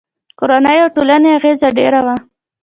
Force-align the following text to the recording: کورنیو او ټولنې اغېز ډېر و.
کورنیو 0.39 0.81
او 0.85 0.93
ټولنې 0.95 1.29
اغېز 1.37 1.59
ډېر 1.77 1.93
و. 2.05 2.07